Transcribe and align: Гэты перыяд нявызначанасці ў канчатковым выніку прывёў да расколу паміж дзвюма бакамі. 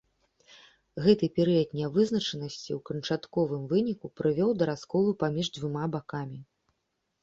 Гэты 1.07 1.25
перыяд 1.39 1.69
нявызначанасці 1.81 2.71
ў 2.77 2.79
канчатковым 2.89 3.63
выніку 3.77 4.15
прывёў 4.23 4.49
да 4.61 4.73
расколу 4.75 5.11
паміж 5.25 5.55
дзвюма 5.57 5.83
бакамі. 5.97 6.47